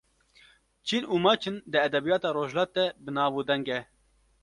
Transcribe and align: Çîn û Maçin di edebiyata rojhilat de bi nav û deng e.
Çîn 0.87 1.03
û 1.13 1.15
Maçin 1.25 1.55
di 1.71 1.77
edebiyata 1.87 2.29
rojhilat 2.37 2.71
de 2.77 2.85
bi 3.03 3.11
nav 3.17 3.31
û 3.39 3.41
deng 3.49 3.65
e. 3.77 3.79